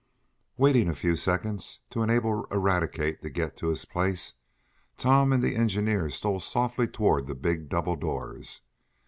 Waiting 0.57 0.89
a 0.89 0.95
few 0.95 1.15
seconds, 1.15 1.77
to 1.91 2.01
enable 2.01 2.45
Eradicate 2.45 3.21
to 3.21 3.29
get 3.29 3.55
to 3.57 3.67
his 3.67 3.85
place, 3.85 4.33
Tom 4.97 5.31
and 5.31 5.43
the 5.43 5.55
engineer 5.55 6.09
stole 6.09 6.39
softly 6.39 6.87
toward 6.87 7.27
the 7.27 7.35
big 7.35 7.69
double 7.69 7.95
doors. 7.95 8.61